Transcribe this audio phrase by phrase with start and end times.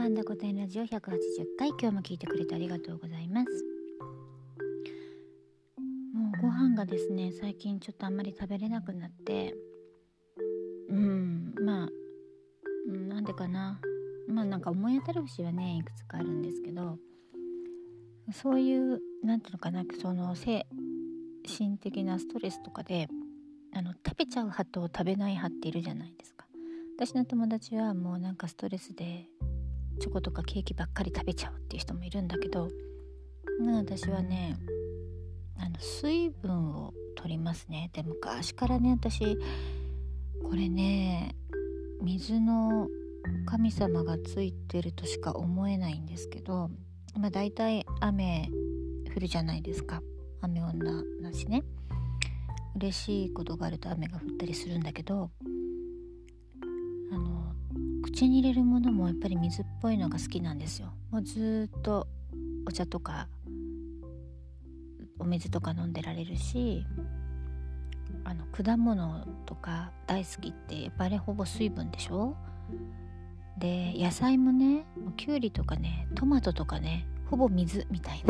[0.00, 0.96] パンダ御殿ラジオ180
[1.58, 1.68] 回。
[1.78, 3.50] 今日も聞いてくれてありがとうございます。
[6.14, 9.54] もうご飯がですね最近ちょっとあんまり食べれなくなって。
[10.88, 11.88] うんまあ、
[12.88, 13.78] うん、なんでかな。
[14.26, 16.96] まあなんか思い当たる節はねいくつかあるんですけど。
[18.32, 20.66] そういう何ていうのかなその精
[21.46, 23.06] 神的なストレスとかで
[23.74, 26.46] あの食べちゃう派と食べない派っているじゃないですか。
[26.96, 29.28] 私の友達はもうなんかストレスで
[30.00, 32.68] チョコとかケーキばっかり食べちゃうっていう人もいるんだけど
[33.74, 34.56] 私はね
[35.58, 37.90] あの水分を取りますね。
[37.92, 39.36] で昔からね私
[40.42, 41.34] これね
[42.02, 42.88] 水の
[43.44, 46.70] 神様がついてるとしか思えないんですけど
[47.14, 48.48] まあ大体雨
[49.14, 50.02] 降るじゃないですか。
[50.40, 51.62] 雨女だしね。
[52.76, 55.30] 嬉しいことがあると雨が降ったりするんだけど
[58.20, 60.92] 口に入れるものもやっぱり水っぽいのが好きなんですよ。
[61.10, 62.06] もうずっと
[62.66, 63.28] お茶とか
[65.18, 66.84] お水とか飲んでられるし
[68.24, 72.36] あの果物とか大好きってやっぱりほぼ水分でしょ？
[73.58, 74.84] で野菜もね
[75.16, 78.22] きゅうりとかねトマトとかねほぼ水みたい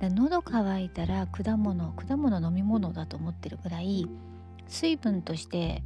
[0.00, 0.08] な。
[0.08, 4.06] 喉乾いたら果物果物飲み物だと思ってるぐらい
[4.66, 5.82] 水分として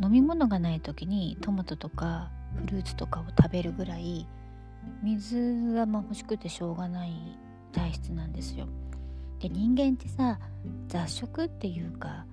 [0.00, 2.30] 飲み物がない時にトマトとか
[2.64, 4.26] フルーツとかを食べるぐらい
[5.02, 7.36] 水がま欲しくてしょうがない
[7.72, 8.66] 体質なんですよ。
[9.40, 10.38] で人間ってさ
[10.88, 12.26] 雑食っていうか、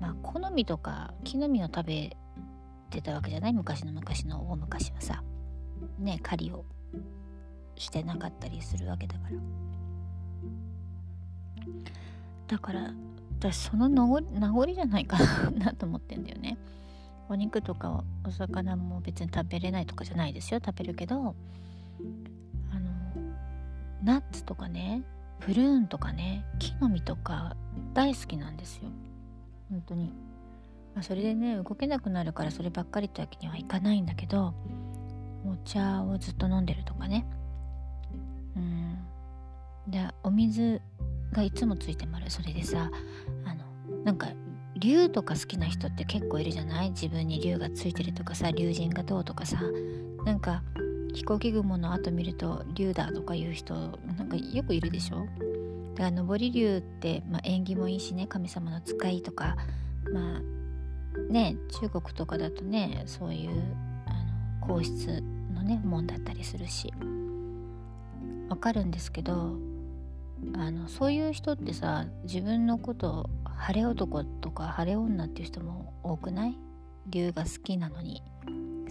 [0.00, 2.16] まあ、好みとか木の実を食べ
[2.90, 3.52] てたわけじゃない？
[3.52, 5.22] 昔の昔の大昔はさ。
[5.98, 6.64] ね狩りを
[7.76, 9.36] してなかったりするわけだから。
[12.48, 12.92] だから
[13.38, 15.18] 私その名残じゃないか
[15.56, 16.58] なと思ってんだよね。
[17.30, 20.60] お肉とかお魚も別に食べれないとかじゃないですよ。
[20.64, 21.36] 食べるけど
[22.72, 22.90] あの
[24.02, 25.04] ナッツとかね
[25.38, 27.56] プルーンとかね木の実とか
[27.94, 28.90] 大好きなんですよ。
[29.70, 30.12] 本当に、
[30.92, 34.52] まあ、それでね動けなくなるからそればっかりってわけにはいかないんだけど
[35.46, 37.24] お茶をずっと飲んでるとかね。
[38.56, 38.98] うん。
[39.86, 40.82] でお水
[41.32, 42.90] がいつもついてもあるそれでさ
[43.44, 43.64] あの
[44.04, 44.26] なんか
[44.80, 46.90] 竜とか好きな人って結構いるじゃない？
[46.90, 49.60] 自分に竜がついてるとかさ竜神がどうとかさ。
[50.24, 50.62] なんか
[51.14, 55.26] 飛行機雲の後見ると竜だとかいう人なんかよくいるでしょ？
[55.94, 59.56] だから上り竜って、まあ、縁起もいいしね神様の使いとか。
[60.12, 60.42] まあ
[61.32, 63.50] ね中国とかだとねそういう
[64.06, 66.92] あの皇室のね門だったりするし。
[68.48, 69.56] わかるんですけど
[70.56, 73.30] あのそういう人ってさ自分のこと
[73.60, 76.58] 晴れ男とか晴れ女っていう人も多くない？
[77.06, 78.22] 竜が好きなのに。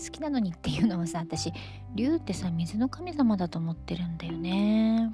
[0.02, 1.52] 好きなのにっていうのはさ私
[1.94, 5.13] 竜ってさ水の神様だと思ってるんだよね。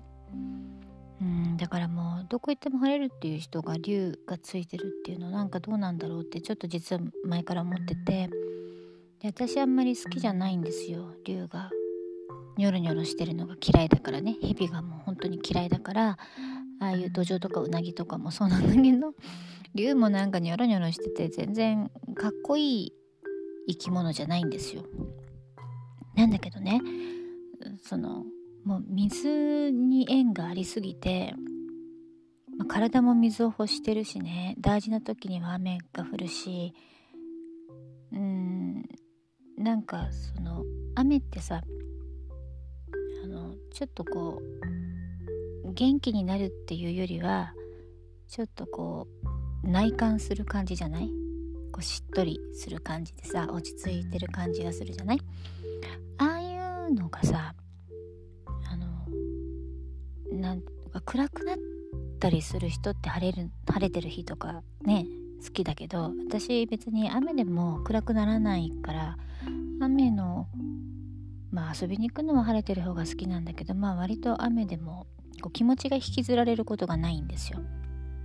[1.21, 8.29] うんだからもうどこ行っても晴れるっていう人が竜がついてるっていうのなんかどうなんだろうってちょっと実は前から思ってて。
[9.21, 11.13] で私あんまり好きじゃないんですよ。
[11.23, 11.71] 竜が
[12.57, 14.35] ニョロニョロしてるのが嫌いだからね。
[14.41, 16.17] 蛇がもう本当に嫌いだから。
[16.79, 19.13] ああいう土壌とかウナギとかもそうなんだけど
[19.75, 22.93] 竜もなんかニョロニョロしてて全然かっこいい
[23.67, 24.83] 生き物じゃないんですよ。
[26.15, 26.81] なんだけどね
[27.81, 28.25] その
[28.63, 31.35] もう水に縁がありすぎて、
[32.57, 36.73] まあ、体も水を欲してるしね大事な時には雨が降るし
[38.11, 38.83] うん
[39.57, 40.63] なんかその
[40.95, 41.61] 雨ってさ
[43.23, 44.74] あのちょっとこう
[45.75, 47.53] 元気になるっていうよりは
[48.27, 49.07] ちょっとこ
[49.63, 51.09] う内観する感じじゃない？
[51.71, 55.19] こうしっとりする感じでさ落ち着いてる感じがするじゃない？
[56.17, 56.57] ああい
[56.89, 57.53] うのがさ
[58.47, 61.57] あのなんか暗くなっ
[62.19, 65.05] たりする人って晴れる晴れてる日とかね
[65.45, 69.17] 好きだけど私別に雨でも暗くならないから
[69.81, 70.47] 雨の
[71.51, 75.05] まあ遊びに行くのは晴れてる方が好きなんだけどまあ割と雨でも
[75.41, 77.59] こう気持ちが引きずられることがないんですよ。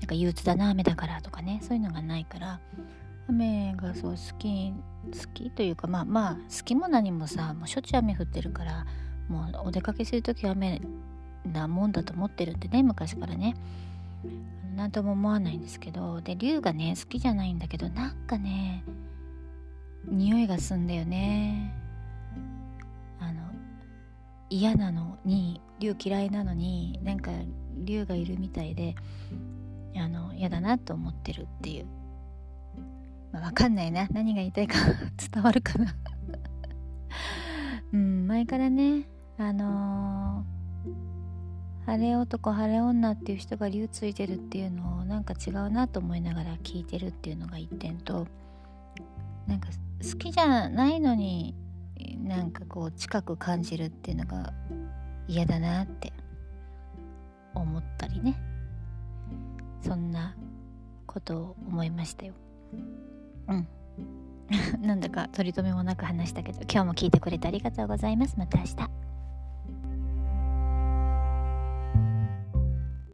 [0.00, 1.60] なんか憂鬱だな雨だからとかね。
[1.62, 2.60] そういうのがないから。
[3.28, 8.86] 雨がそう好き好きというかまあまあ好きも何もさもうしょっちゅう雨降ってるから
[9.28, 10.80] もうお出かけする時は雨
[11.44, 13.54] なもんだと思ってるんでね昔からね。
[14.74, 16.20] 何とも思わないんですけど。
[16.20, 18.84] で龍がね好きじゃないんだけどなんかね
[20.06, 21.72] 匂いがすんだよね。
[23.20, 23.42] あの
[24.48, 27.32] 嫌なのに龍嫌いなのになんか
[27.84, 28.94] 龍がいるみたいで
[29.96, 31.86] あの嫌だなと思ってるっていう。
[33.32, 34.08] まあ、わかんないな。
[34.10, 34.76] 何が言いたいか
[35.32, 35.94] 伝わるかな。
[37.92, 39.06] うん前からね
[39.38, 48.26] あのー、晴れ男晴れ女っていう人が流ついてるっていうのをなんか違うなと思いながら聞いてるっていうのが一点と
[49.46, 49.68] なんか
[50.02, 51.54] 好きじゃないのに
[52.22, 54.52] なんかこう近く感じるっていうのが
[55.30, 56.12] 嫌だなって
[57.54, 58.36] 思ったりね。
[59.80, 60.34] そんな
[61.06, 62.34] ことを思いましたよ。
[63.46, 63.68] うん。
[64.82, 68.36] なんだか取り留めもなく話したけど今日も聞いてくれてありがとうございます。
[68.38, 69.09] また明日。